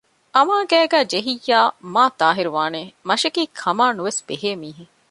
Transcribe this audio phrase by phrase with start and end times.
[0.35, 1.59] އަމާ ގައިގައި ޖެހިއްޔާ
[1.93, 2.95] މާތާހިރުވާނެއެވެ!
[3.07, 4.93] މަށަކީ ކަމާ ނުވެސް ބެހޭ މީހެއް